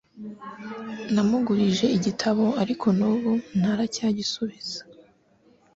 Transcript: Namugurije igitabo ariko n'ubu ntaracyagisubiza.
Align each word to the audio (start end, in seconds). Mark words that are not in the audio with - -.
Namugurije 1.13 1.85
igitabo 1.97 2.45
ariko 2.61 2.85
n'ubu 2.97 3.31
ntaracyagisubiza. 3.59 4.79